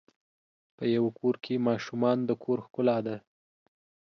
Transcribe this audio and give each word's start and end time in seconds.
په 0.77 0.83
یوه 0.95 1.11
کور 1.19 1.35
کې 1.43 1.63
ماشومان 1.67 2.17
د 2.25 2.31
کور 2.43 2.59
ښکلا 2.65 2.97
ده. 3.05 3.15